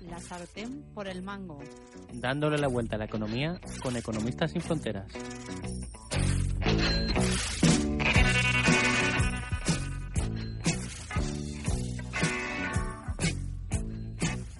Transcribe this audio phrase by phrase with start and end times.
[0.00, 1.58] La sartén por el mango.
[2.12, 5.06] Dándole la vuelta a la economía con Economistas sin Fronteras.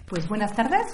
[0.06, 0.86] Pues buenas tardes.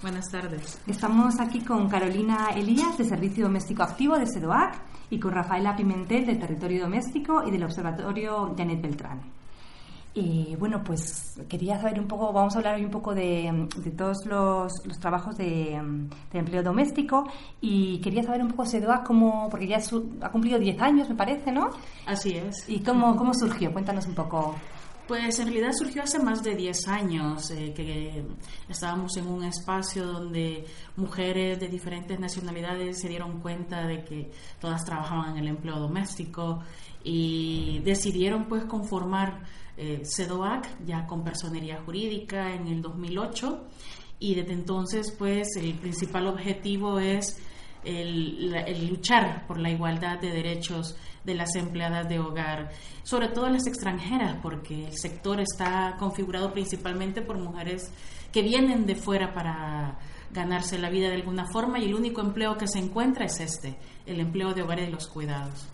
[0.00, 0.78] Buenas tardes.
[0.86, 6.26] Estamos aquí con Carolina Elías, de Servicio Doméstico Activo de SEDOAC, y con Rafaela Pimentel,
[6.26, 9.20] de Territorio Doméstico y del Observatorio Janet Beltrán.
[10.18, 14.24] Y bueno, pues quería saber un poco, vamos a hablar hoy un poco de, todos
[14.24, 15.74] los, trabajos de,
[16.32, 17.28] empleo doméstico
[17.60, 19.78] y quería saber un poco SEDOAC cómo, porque ya
[20.22, 21.68] ha cumplido 10 años, me parece, ¿no?
[22.06, 22.66] Así es.
[22.66, 23.70] ¿Y cómo, cómo surgió?
[23.74, 24.54] Cuéntanos un poco.
[25.06, 28.24] Pues en realidad surgió hace más de 10 años eh, que
[28.68, 30.64] estábamos en un espacio donde
[30.96, 36.60] mujeres de diferentes nacionalidades se dieron cuenta de que todas trabajaban en el empleo doméstico
[37.04, 39.44] y decidieron pues conformar
[39.76, 43.64] eh, CEDOAC ya con personería jurídica en el 2008
[44.18, 47.40] y desde entonces pues el principal objetivo es
[47.86, 52.70] el luchar por la igualdad de derechos de las empleadas de hogar,
[53.02, 57.92] sobre todo las extranjeras, porque el sector está configurado principalmente por mujeres
[58.32, 59.98] que vienen de fuera para
[60.30, 63.76] ganarse la vida de alguna forma y el único empleo que se encuentra es este,
[64.06, 65.66] el empleo de hogar y de los cuidados.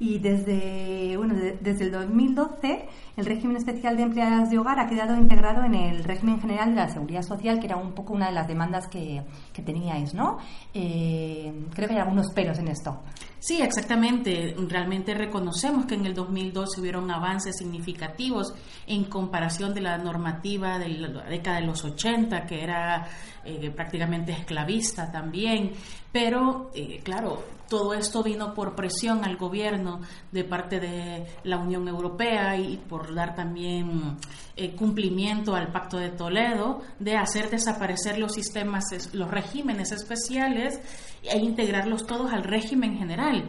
[0.00, 2.88] Y desde, bueno, desde el 2012
[3.20, 6.76] el régimen especial de empleadas de hogar ha quedado integrado en el régimen general de
[6.76, 10.38] la seguridad social, que era un poco una de las demandas que, que teníais, ¿no?
[10.72, 12.98] Eh, creo que hay algunos peros en esto.
[13.38, 14.54] Sí, exactamente.
[14.68, 18.54] Realmente reconocemos que en el 2012 hubieron avances significativos
[18.86, 23.06] en comparación de la normativa de la década de los 80, que era
[23.44, 25.72] eh, prácticamente esclavista también.
[26.12, 29.89] Pero, eh, claro, todo esto vino por presión al gobierno
[30.30, 34.16] de parte de la Unión Europea y por dar también
[34.56, 40.80] eh, cumplimiento al Pacto de Toledo de hacer desaparecer los sistemas, los regímenes especiales
[41.22, 43.48] e integrarlos todos al régimen general.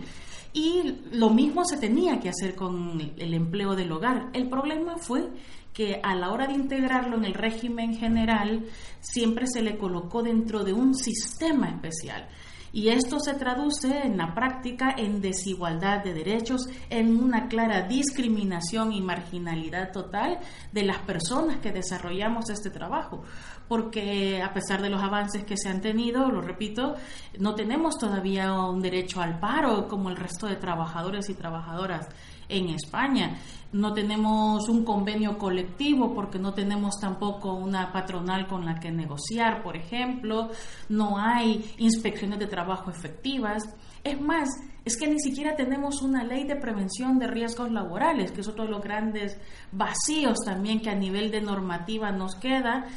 [0.53, 4.29] Y lo mismo se tenía que hacer con el empleo del hogar.
[4.33, 5.29] El problema fue
[5.73, 8.65] que a la hora de integrarlo en el régimen general
[8.99, 12.27] siempre se le colocó dentro de un sistema especial.
[12.73, 18.93] Y esto se traduce en la práctica en desigualdad de derechos, en una clara discriminación
[18.93, 20.39] y marginalidad total
[20.71, 23.23] de las personas que desarrollamos este trabajo.
[23.67, 26.95] Porque a pesar de los avances que se han tenido, lo repito,
[27.39, 32.07] no tenemos todavía un derecho al paro como el resto de trabajadores y trabajadoras
[32.51, 33.37] en España.
[33.73, 39.63] No tenemos un convenio colectivo porque no tenemos tampoco una patronal con la que negociar,
[39.63, 40.49] por ejemplo.
[40.89, 43.63] No hay inspecciones de trabajo efectivas.
[44.03, 44.49] Es más,
[44.83, 48.65] es que ni siquiera tenemos una ley de prevención de riesgos laborales, que es otro
[48.65, 49.39] de los grandes
[49.71, 52.87] vacíos también que a nivel de normativa nos queda.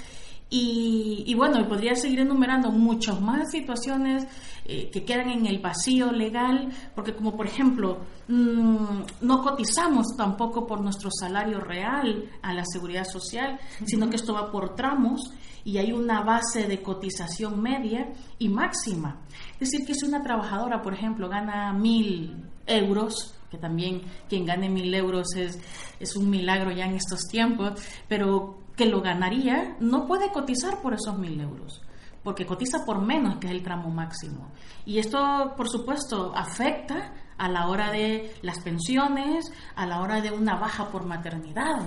[0.50, 4.26] Y, y bueno, podría seguir enumerando muchas más situaciones
[4.66, 10.66] eh, que quedan en el vacío legal, porque como por ejemplo, mm, no cotizamos tampoco
[10.66, 15.34] por nuestro salario real a la seguridad social, sino que esto va por tramos
[15.64, 19.20] y hay una base de cotización media y máxima.
[19.60, 24.00] Es decir, que si una trabajadora, por ejemplo, gana mil euros, que también
[24.30, 25.58] quien gane mil euros es,
[26.00, 27.72] es un milagro ya en estos tiempos,
[28.08, 31.82] pero que lo ganaría, no puede cotizar por esos mil euros
[32.24, 34.50] porque cotiza por menos, que es el tramo máximo.
[34.86, 40.30] Y esto, por supuesto, afecta a la hora de las pensiones, a la hora de
[40.30, 41.82] una baja por maternidad.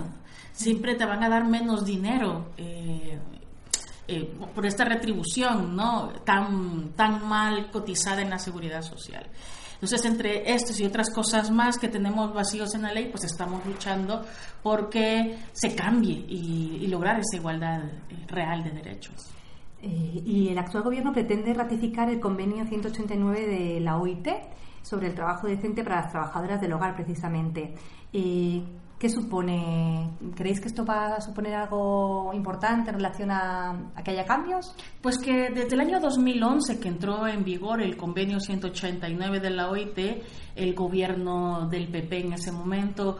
[0.52, 3.18] Siempre te van a dar menos dinero eh,
[4.06, 6.08] eh, por esta retribución ¿no?
[6.24, 9.26] tan, tan mal cotizada en la seguridad social.
[9.80, 13.64] Entonces, entre estos y otras cosas más que tenemos vacíos en la ley, pues estamos
[13.64, 14.24] luchando
[14.62, 19.32] porque se cambie y lograr esa igualdad eh, real de derechos.
[19.80, 24.28] Eh, y el actual gobierno pretende ratificar el convenio 189 de la OIT
[24.82, 27.74] sobre el trabajo decente para las trabajadoras del hogar, precisamente.
[28.12, 28.62] Eh,
[28.98, 30.10] ¿Qué supone?
[30.34, 34.74] ¿Creéis que esto va a suponer algo importante en relación a, a, que haya cambios?
[35.00, 39.70] Pues que desde el año 2011 que entró en vigor el convenio 189 de la
[39.70, 39.98] OIT,
[40.56, 43.18] el gobierno del PP en ese momento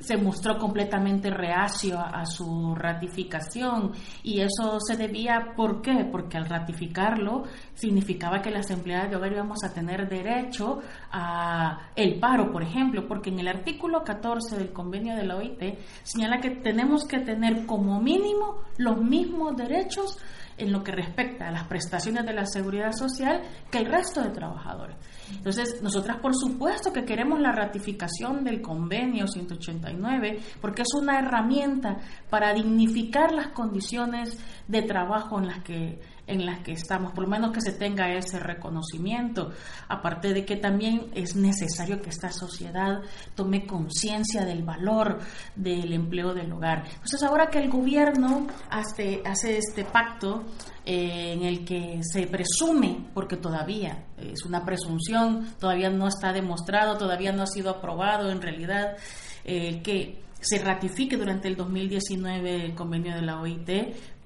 [0.00, 3.92] se mostró completamente reacio a, su ratificación
[4.22, 6.06] y eso se debía, ¿por qué?
[6.10, 7.44] Porque al ratificarlo
[7.74, 10.80] significaba que las empleadas de hogar íbamos a tener derecho
[11.10, 15.78] a el paro, por ejemplo, porque en el artículo 14 del convenio de la OIT
[16.02, 20.18] señala que tenemos que tener como mínimo los mismos derechos
[20.58, 24.30] en lo que respecta a las prestaciones de la seguridad social que el resto de
[24.30, 24.96] trabajadores.
[25.30, 31.98] Entonces, nosotras por supuesto que queremos la ratificación del convenio 189 porque es una herramienta
[32.28, 37.30] para dignificar las condiciones de trabajo en las que en las que estamos, por lo
[37.30, 39.50] menos que se tenga ese reconocimiento,
[39.88, 43.00] aparte de que también es necesario que esta sociedad
[43.34, 45.18] tome conciencia del valor
[45.56, 46.84] del empleo del hogar.
[46.86, 50.44] Entonces ahora que el gobierno hace, hace este pacto
[50.84, 56.96] eh, en el que se presume, porque todavía es una presunción, todavía no está demostrado,
[56.96, 58.96] todavía no ha sido aprobado en realidad,
[59.44, 63.68] eh, que se ratifique durante el 2019 el convenio de la OIT,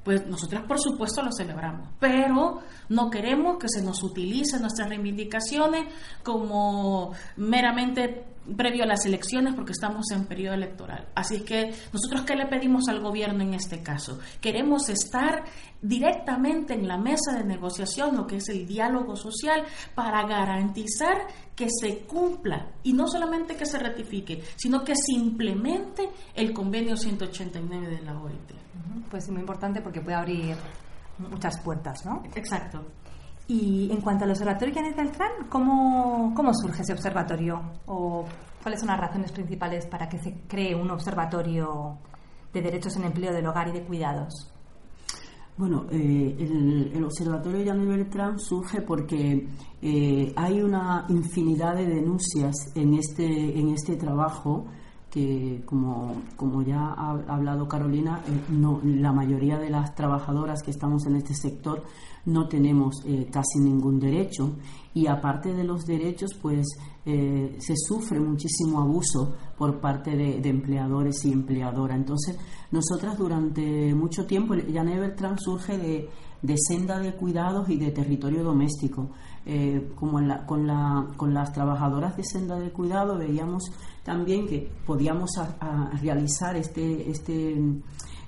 [0.05, 5.87] pues nosotros por supuesto lo celebramos, pero no queremos que se nos utilicen nuestras reivindicaciones
[6.23, 8.25] como meramente
[8.57, 11.09] previo a las elecciones porque estamos en periodo electoral.
[11.15, 14.19] Así que nosotros qué le pedimos al gobierno en este caso?
[14.41, 15.45] Queremos estar
[15.81, 21.69] directamente en la mesa de negociación, lo que es el diálogo social, para garantizar que
[21.71, 27.89] se cumpla y no solamente que se ratifique, sino que se implemente el convenio 189
[27.89, 28.53] de la OIT.
[29.11, 30.57] Pues es muy importante porque puede abrir
[31.19, 32.23] muchas puertas, ¿no?
[32.35, 32.85] Exacto.
[33.53, 37.61] Y en cuanto al observatorio Janet Beltrán, ¿cómo, ¿cómo surge ese observatorio?
[37.85, 38.25] ¿O
[38.63, 41.99] cuáles son las razones principales para que se cree un observatorio
[42.51, 44.51] de derechos en empleo del hogar y de cuidados?
[45.59, 46.35] Bueno, eh,
[46.95, 49.47] el, Observatorio Janet Beltrán surge porque
[49.83, 54.65] eh, hay una infinidad de denuncias en este, en este trabajo
[55.13, 60.71] que como, como ya ha hablado Carolina, eh, no, la mayoría de las trabajadoras que
[60.71, 61.85] estamos en este sector
[62.25, 64.57] no tenemos eh, casi ningún derecho
[64.95, 66.67] y aparte de los derechos pues
[67.05, 71.99] eh, se sufre muchísimo abuso por parte de, empleadores y empleadoras.
[71.99, 72.39] Entonces
[72.71, 76.09] nosotras durante mucho tiempo, ya Bertrand surge de,
[76.43, 79.11] de senda de cuidados y de territorio doméstico.
[79.97, 83.65] como con, la, con las trabajadoras de senda de cuidado veíamos
[84.05, 85.31] también que podíamos
[86.01, 87.57] realizar este, este,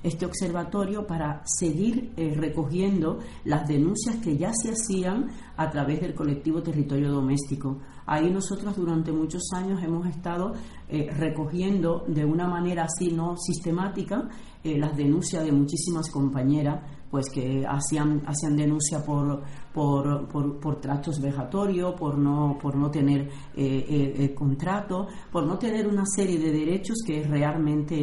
[0.05, 6.15] este observatorio para seguir eh, recogiendo las denuncias que ya se hacían a través del
[6.15, 7.79] colectivo Territorio Doméstico.
[8.07, 10.53] Ahí nosotros durante muchos años hemos estado
[10.89, 14.29] eh, recogiendo de una manera así no sistemática
[14.63, 16.83] eh, las denuncias de muchísimas compañeras
[17.15, 19.41] pues que hacían, hacían denuncia por,
[19.73, 20.27] por,
[20.59, 26.41] por, tratos vejatorios, por no, por no tener eh, contrato, por no tener una serie
[26.41, 27.95] de derechos que realmente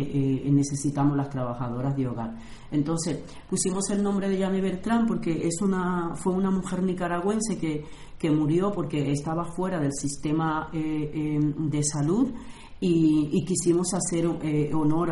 [0.50, 2.38] necesitamos las trabajadoras de hogar.
[2.72, 7.84] Entonces pusimos el nombre de Yane Bertrán porque es una, fue una mujer nicaragüense que,
[8.18, 12.32] que murió porque estaba fuera del sistema eh, em, de salud
[12.82, 15.10] y, quisimos hacer eh, honor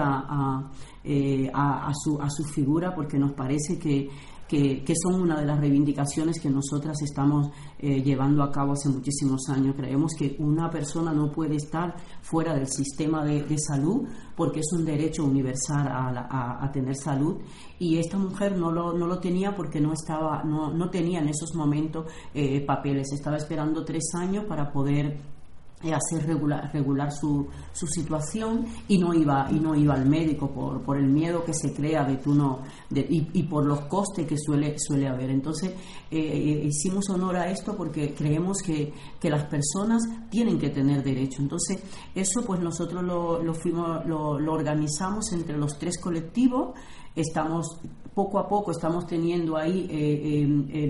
[1.04, 4.10] eh, a, a, su, a su figura porque nos parece que
[4.50, 9.48] que, son una de las reivindicaciones que nosotras estamos eh, llevando a cabo hace muchísimos
[9.50, 9.76] años.
[9.78, 14.86] Creemos que una persona no puede estar fuera del sistema de, salud porque es un
[14.86, 17.38] derecho universal a, tener salud
[17.78, 21.28] y esta mujer no lo, no lo tenía porque no, estaba, no, no tenía en
[21.30, 23.12] esos momentos eh, papeles.
[23.14, 25.39] Estaba esperando tres años para poder eh,
[25.82, 30.82] hacer regular, regular su, su, situación y no iba y no iba al médico por,
[30.82, 32.60] por el miedo que se crea de tú no
[32.90, 35.30] de, y, por los costes que suele suele haber.
[35.30, 35.72] Entonces
[36.12, 41.02] eh, eh, hicimos honor a esto porque creemos que, que, las personas tienen que tener
[41.02, 41.42] derecho.
[41.42, 41.82] Entonces
[42.14, 46.78] eso pues nosotros lo, lo fuimos lo, lo organizamos entre los tres colectivos.
[47.16, 47.80] Estamos
[48.14, 49.88] poco a poco estamos teniendo ahí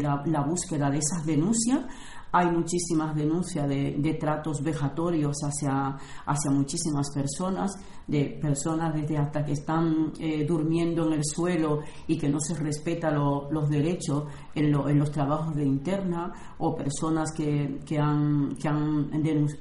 [0.01, 1.85] la, la búsqueda de esas denuncias
[2.31, 7.71] hay muchísimas denuncias de, de tratos vejatorios hacia, hacia muchísimas personas
[8.09, 12.55] de personas desde hasta que están eh, durmiendo en el suelo y que no se
[12.55, 14.23] respeta los derechos
[14.55, 19.11] en, en, los trabajos de interna o personas que, que han que han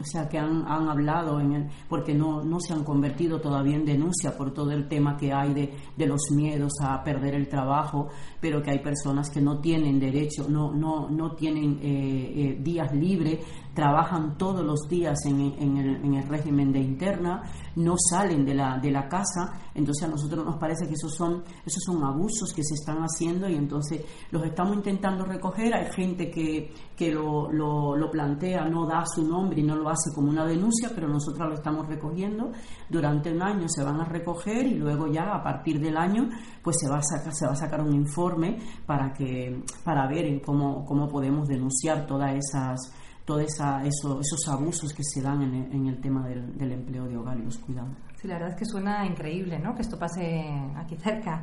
[0.00, 3.76] o sea, que han, han hablado en el, porque no, no se han convertido todavía
[3.76, 7.48] en denuncia por todo el tema que hay de, de los miedos a perder el
[7.48, 8.08] trabajo
[8.40, 12.94] pero que hay personas que no tienen derecho no no no tienen eh, eh, días
[12.94, 13.44] libres
[13.78, 17.44] trabajan todos los días en, en, el, en el régimen de interna
[17.76, 21.44] no salen de la, de la casa, entonces a nosotros nos parece que esos son,
[21.64, 26.28] esos son abusos que se están haciendo y entonces los estamos intentando recoger, hay gente
[26.28, 30.44] que, que lo, lo, plantea, no da su nombre y no lo hace como una
[30.44, 32.50] denuncia, pero nosotros lo estamos recogiendo,
[32.88, 36.28] durante un año se van a recoger y luego ya a partir del año
[36.64, 40.42] pues se va a sacar, se va a sacar un informe para, que, para ver
[40.44, 42.92] cómo, cómo podemos denunciar todas esas
[43.28, 47.42] todos eso, esos abusos que se dan en el, tema del, empleo de hogar y
[47.42, 47.90] los cuidados.
[48.16, 49.74] Sí, la verdad es que suena increíble ¿no?
[49.74, 51.42] que esto pase aquí cerca.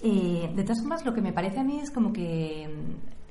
[0.00, 2.66] Eh, de todas formas, lo que me parece a mí es como que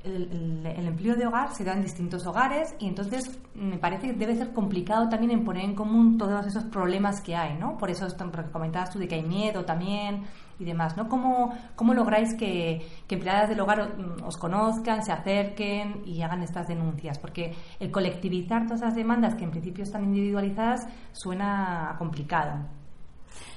[0.06, 4.36] el, empleo de hogar se da en distintos hogares y entonces me parece que debe
[4.36, 7.76] ser complicado también en poner en común todos esos problemas que hay, ¿no?
[7.76, 8.06] Por eso
[8.52, 10.22] comentabas tú de que hay miedo también
[10.58, 11.08] y demás, ¿no?
[11.08, 16.68] ¿Cómo, cómo lográis que, que empleadas del hogar os conozcan, se acerquen y hagan estas
[16.68, 17.18] denuncias?
[17.18, 22.85] Porque el colectivizar todas esas demandas que en principio están individualizadas suena complicado.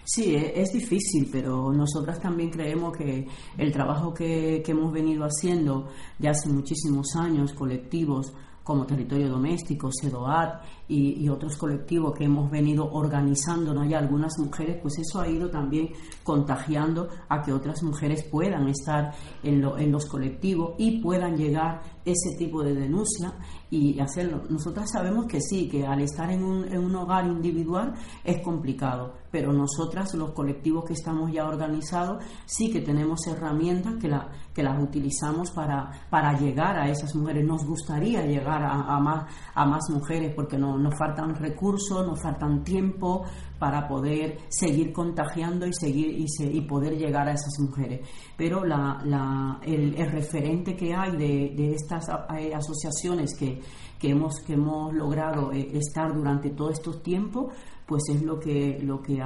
[0.04, 5.88] Sí, e, es difícil, pero nosotras también creemos que el trabajo que, hemos venido haciendo
[6.20, 8.34] ya hace muchísimos años, colectivos,
[8.64, 13.82] como Territorio Doméstico, SEDOAT y, otros colectivos que hemos venido organizando, ¿no?
[13.82, 15.90] hay algunas mujeres, pues eso ha ido también
[16.24, 22.38] contagiando a que otras mujeres puedan estar en, en los colectivos y puedan llegar ese
[22.38, 23.34] tipo de denuncia
[23.70, 24.44] y hacerlo.
[24.50, 29.14] Nosotras sabemos que sí, que al estar en un, en un hogar individual es complicado,
[29.32, 34.64] pero nosotras, los colectivos que estamos ya organizados, sí que tenemos herramientas que, la, que
[34.64, 37.46] las utilizamos para, para llegar a esas mujeres.
[37.46, 42.64] Nos gustaría llegar a, más, a más mujeres porque no, nos faltan recursos, nos faltan
[42.64, 43.26] tiempo
[43.60, 48.08] para poder seguir contagiando y, seguir, y, poder llegar a esas mujeres.
[48.38, 53.60] Pero la, la, el, referente que hay de, de estas asociaciones que,
[54.00, 57.54] que, hemos, que hemos logrado eh, estar durante todo estos tiempos,
[57.90, 59.18] pues es lo que lo que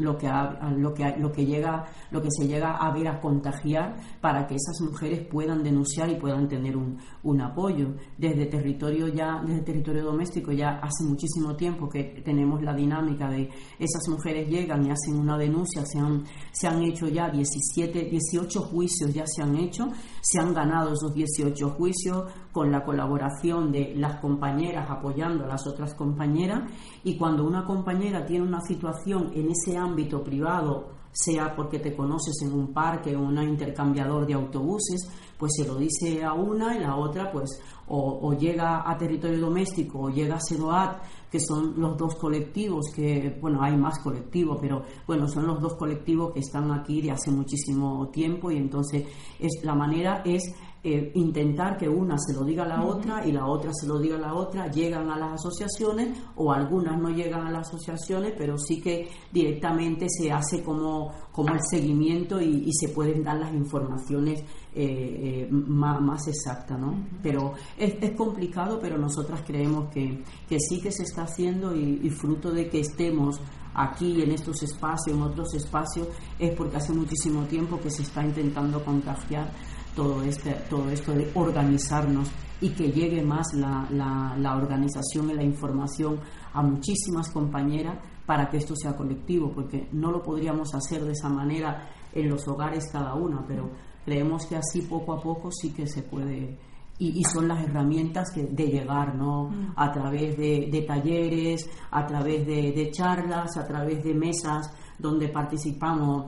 [0.00, 0.28] lo que
[0.76, 4.56] lo que lo que llega lo que se llega a ver a contagiar para que
[4.56, 7.94] esas mujeres puedan denunciar y puedan tener un, un apoyo.
[8.18, 13.48] Desde territorio ya desde territorio doméstico ya hace muchísimo tiempo que tenemos la dinámica de
[13.78, 18.62] esas mujeres llegan y hacen una denuncia se han se han hecho ya 17 18
[18.62, 19.88] juicios ya se han hecho
[20.20, 25.66] se han ganado esos 18 juicios con la colaboración de las compañeras apoyando a las
[25.66, 26.70] otras compañeras
[27.02, 32.34] y cuando una compañera tiene una situación en ese ámbito privado, sea porque te conoces
[32.42, 36.80] en un parque o un intercambiador de autobuses, pues se lo dice a una y
[36.80, 41.98] la otra pues o, llega a territorio doméstico o llega a SEDOAT, que son los
[41.98, 46.70] dos colectivos que, bueno, hay más colectivos, pero bueno, son los dos colectivos que están
[46.72, 49.04] aquí de hace muchísimo tiempo y entonces
[49.38, 53.30] es, la manera es eh, intentar que una se lo diga a la otra y
[53.30, 57.10] la otra se lo diga a la otra, llegan a las asociaciones o algunas no
[57.10, 62.68] llegan a las asociaciones, pero sí que directamente se hace como, como el seguimiento y,
[62.72, 64.40] se pueden dar las informaciones
[64.74, 66.80] eh, eh, más, exactas.
[66.80, 66.96] ¿no?
[67.22, 72.00] Pero es, es, complicado, pero nosotras creemos que, que sí que se está haciendo y,
[72.02, 73.40] y fruto de que estemos
[73.74, 76.08] aquí en estos espacios, en otros espacios,
[76.38, 79.50] es porque hace muchísimo tiempo que se está intentando contagiar
[79.94, 82.30] todo, este, todo esto de organizarnos
[82.60, 86.20] y que llegue más la, la, organización y la información
[86.52, 91.28] a muchísimas compañeras para que esto sea colectivo, porque no lo podríamos hacer de esa
[91.28, 93.70] manera en los hogares cada una, pero
[94.04, 96.56] creemos que así poco a poco sí que se puede
[96.98, 99.48] y, son las herramientas que, de llegar, ¿no?
[99.48, 99.72] Mm.
[99.76, 106.26] A través de, talleres, a través de, de, charlas, a través de mesas donde participamos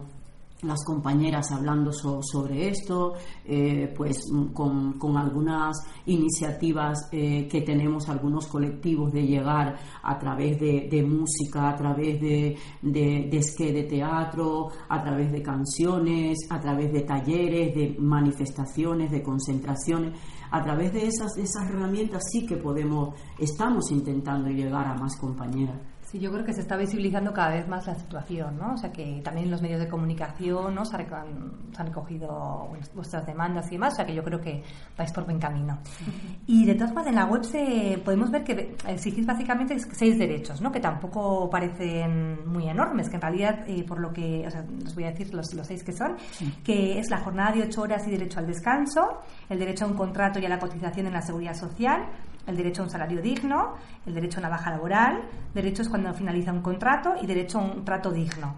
[0.62, 8.46] las compañeras hablando sobre esto, eh, pues con, con, algunas iniciativas eh, que tenemos algunos
[8.46, 15.02] colectivos de llegar a través de, música, a través de, de, de, de teatro, a
[15.02, 20.18] través de canciones, a través de talleres, de manifestaciones, de concentraciones.
[20.50, 25.93] A través de esas, esas herramientas sí que podemos, estamos intentando llegar a más compañeras.
[26.14, 28.74] Sí, yo creo que se está visibilizando cada vez más la situación, ¿no?
[28.74, 30.84] O sea, que también los medios de comunicación ¿no?
[30.84, 34.62] se, han, recogido vuestras demandas y demás, o sea, que yo creo que
[34.96, 35.76] vais por buen camino.
[36.46, 40.60] Y de todas formas, en la web se, podemos ver que exigís básicamente seis derechos,
[40.60, 40.70] ¿no?
[40.70, 44.94] Que tampoco parecen muy enormes, que en realidad, eh, por lo que, o sea, os
[44.94, 46.14] voy a decir los, los seis que son,
[46.62, 49.18] que es la jornada de ocho horas y derecho al descanso,
[49.48, 52.06] el derecho a un contrato y a la cotización en la seguridad social,
[52.46, 53.74] el derecho a un salario digno,
[54.06, 55.22] el derecho a una baja laboral,
[55.54, 58.54] derechos cuando finaliza un contrato y derecho a un trato digno,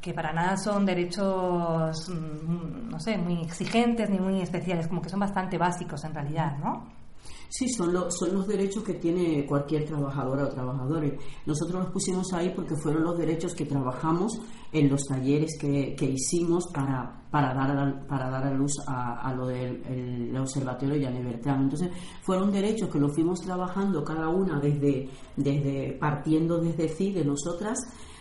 [0.00, 5.08] que para nada son derechos, mm, no sé, muy exigentes ni muy especiales, como que
[5.08, 7.01] son bastante básicos en realidad, ¿no?
[7.48, 11.18] Sí, son, son los derechos que tiene cualquier trabajadora o trabajador.
[11.44, 14.40] Nosotros los pusimos ahí porque fueron los derechos que trabajamos
[14.72, 19.34] en los talleres que, que hicimos para, para, dar, a, para dar a luz a,
[19.34, 21.64] lo del observatorio de Bertrand.
[21.64, 21.90] Entonces,
[22.22, 27.78] fueron derechos que los fuimos trabajando cada una desde, desde partiendo desde sí, de nosotras,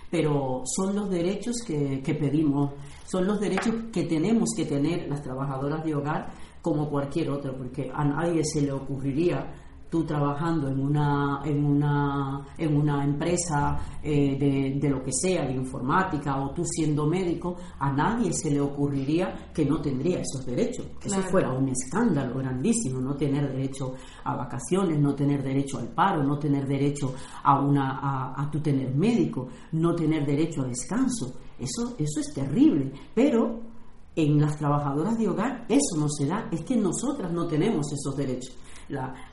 [0.10, 2.74] pero son los derechos que, que pedimos,
[3.05, 7.91] son los derechos que tenemos que tener las trabajadoras de hogar como cualquier otro, porque
[7.94, 9.53] a nadie se le ocurriría
[9.91, 15.46] tú trabajando en una, en una, en una empresa eh, de, de, lo que sea,
[15.46, 20.46] de informática, o tú siendo médico, a nadie se le ocurriría que no tendría esos
[20.46, 20.88] derechos.
[21.03, 26.24] Eso fuera un escándalo grandísimo, no tener derecho a vacaciones, no tener derecho al paro,
[26.24, 27.13] no tener derecho
[27.44, 31.36] a, una, a, a tu tener médico, no tener derecho a descanso.
[31.60, 33.71] Eso, eso es terrible, pero
[34.15, 38.15] en las trabajadoras de hogar eso no se da, es que nosotras no tenemos esos
[38.15, 38.56] derechos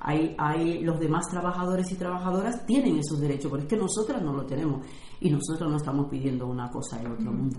[0.00, 4.32] hay, hay, los demás trabajadores y trabajadoras tienen esos derechos, pero es que nosotras no
[4.32, 4.86] lo tenemos
[5.20, 7.58] y nosotros no estamos pidiendo una cosa en otro mundo.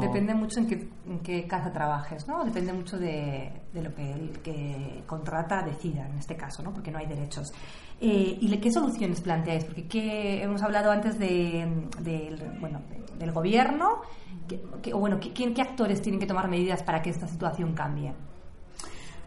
[0.00, 2.44] Depende mucho en qué, en qué, casa trabajes, ¿no?
[2.44, 6.72] Depende mucho de, de, lo que el que contrata decida, en este caso, ¿no?
[6.72, 7.50] Porque no hay derechos.
[8.00, 9.64] Eh, ¿Y qué soluciones planteáis?
[9.64, 11.88] Porque ¿qué, hemos hablado antes de,
[12.60, 12.80] bueno,
[13.18, 14.02] del gobierno,
[14.82, 18.12] que, o bueno, ¿qué, ¿qué actores tienen que tomar medidas para que esta situación cambie?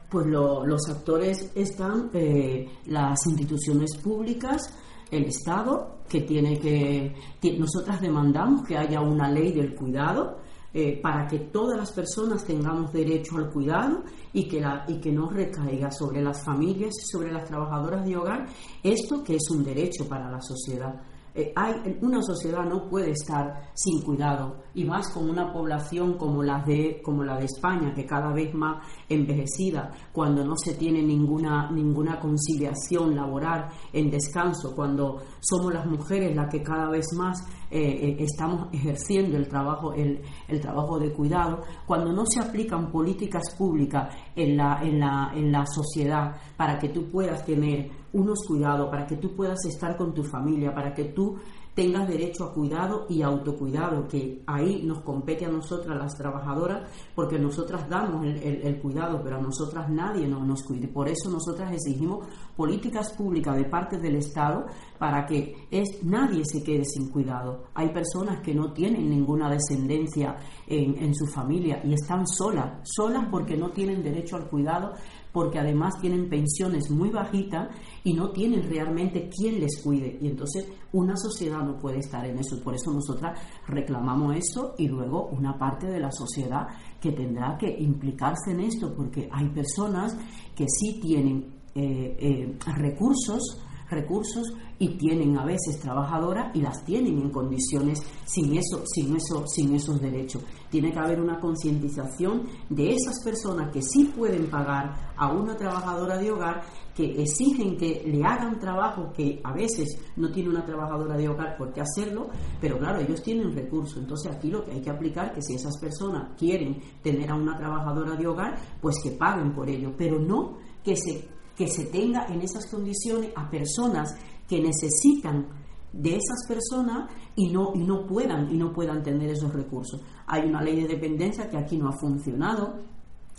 [0.10, 4.74] Pues los actores están eh, las instituciones públicas,
[5.12, 7.14] el Estado, que tiene que.
[7.58, 10.44] Nosotras demandamos que haya una ley del cuidado.
[10.78, 15.10] Eh, para que todas las personas tengamos derecho al cuidado y que, la, y que
[15.10, 18.46] no recaiga sobre las familias y sobre las trabajadoras de hogar
[18.84, 21.02] esto que es un derecho para la sociedad.
[21.38, 26.42] Eh, hay, una sociedad no puede estar sin cuidado y más con una población como
[26.42, 31.04] la de como la de España que cada vez más envejecida cuando no se tiene
[31.04, 37.38] ninguna ninguna conciliación laboral en descanso cuando somos las mujeres las que cada vez más
[37.72, 42.92] eh, eh, estamos ejerciendo el trabajo el, el, trabajo de cuidado cuando no se aplican
[42.92, 48.46] políticas públicas en la en la en la sociedad para que tú puedas tener unos
[48.48, 51.36] cuidados, para que tú puedas estar con tu familia, para que tú
[51.76, 57.38] tengas derecho a cuidado y autocuidado, que ahí nos compete a nosotras las trabajadoras, porque
[57.38, 60.88] nosotras damos el, cuidado, pero a nosotras nadie nos, nos cuide.
[60.88, 64.66] Por eso nosotras exigimos políticas públicas de parte del Estado
[64.98, 67.66] para que es, nadie se quede sin cuidado.
[67.74, 73.28] Hay personas que no tienen ninguna descendencia en, en su familia y están solas, solas
[73.30, 74.94] porque no tienen derecho al cuidado
[75.36, 77.68] porque además tienen pensiones muy bajitas
[78.06, 80.18] y no tienen realmente quien les cuide.
[80.22, 82.64] Y entonces una sociedad no puede estar en eso.
[82.64, 86.68] Por eso nosotras reclamamos eso y luego una parte de la sociedad
[87.02, 90.18] que tendrá que implicarse en esto, porque hay personas
[90.56, 97.20] que sí tienen eh, eh, recursos recursos y tienen a veces trabajadoras y las tienen
[97.20, 100.44] en condiciones sin eso, sin eso, sin esos derechos.
[100.70, 106.18] Tiene que haber una concientización de esas personas que sí pueden pagar a una trabajadora
[106.18, 106.62] de hogar
[106.96, 111.58] que exigen que le hagan trabajo que a veces no tiene una trabajadora de hogar
[111.58, 112.30] por qué hacerlo,
[112.62, 113.98] pero claro, ellos tienen recursos.
[113.98, 117.58] Entonces aquí lo que hay que aplicar que si esas personas quieren tener a una
[117.58, 122.26] trabajadora de hogar, pues que paguen por ello, pero no que se que se tenga
[122.28, 124.16] en esas condiciones a personas
[124.48, 125.48] que necesitan
[125.94, 130.02] de esas personas y no, y no puedan y no puedan tener esos recursos.
[130.28, 132.82] Hay una ley de dependencia que aquí no ha funcionado,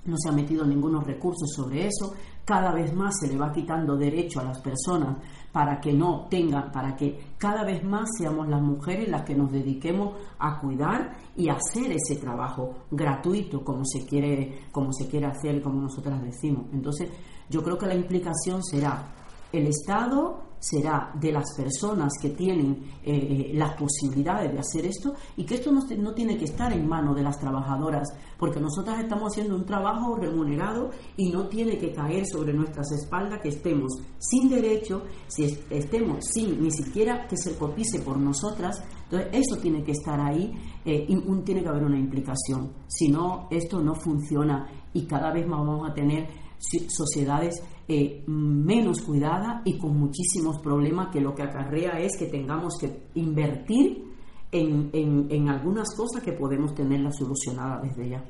[0.07, 2.15] no se ha metido ningunos recursos sobre eso,
[2.45, 5.17] cada vez más se le va quitando derecho a las personas
[5.53, 9.51] para que no tengan, para que cada vez más seamos las mujeres las que nos
[9.51, 15.61] dediquemos a cuidar y hacer ese trabajo gratuito como se quiere, como se quiere hacer,
[15.61, 16.67] como nosotras decimos.
[16.73, 17.11] Entonces,
[17.49, 19.13] yo creo que la implicación será
[19.53, 25.15] el Estado será de las personas que tienen eh, eh, las posibilidades de hacer esto
[25.37, 28.99] y que esto no, no, tiene que estar en manos de las trabajadoras, porque nosotras
[29.01, 33.93] estamos haciendo un trabajo remunerado y no tiene que caer sobre nuestras espaldas que estemos
[34.19, 38.83] sin derecho, si estemos sin ni siquiera que se cotice por nosotras.
[39.05, 40.53] Entonces, eso tiene que estar ahí
[40.85, 42.73] eh, y tiene que haber una implicación.
[42.89, 49.01] Si no, esto no funciona y cada vez más vamos a tener sociedades eh, menos
[49.03, 54.05] cuidadas y con muchísimos problemas que lo que acarrea es que tengamos que invertir
[54.51, 58.25] en, en, algunas cosas que podemos tenerlas solucionadas desde ya.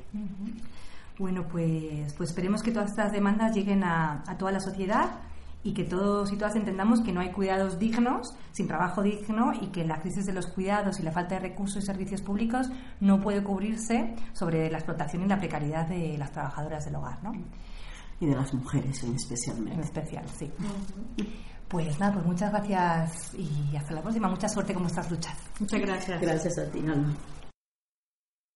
[1.17, 5.21] Bueno, pues, pues esperemos que todas estas demandas lleguen a, a toda la sociedad
[5.63, 9.67] y que todos y todas entendamos que no hay cuidados dignos sin trabajo digno y
[9.67, 13.19] que la crisis de los cuidados y la falta de recursos y servicios públicos no
[13.19, 17.31] puede cubrirse sobre la explotación y la precariedad de las trabajadoras del hogar, ¿no?
[18.19, 19.73] Y de las mujeres en especialmente.
[19.73, 20.51] En especial, sí.
[21.67, 24.29] Pues nada, pues muchas gracias y hasta la próxima.
[24.29, 25.35] Mucha suerte con vuestras luchas.
[25.59, 26.21] Muchas gracias.
[26.21, 27.13] Gracias a ti, Ana.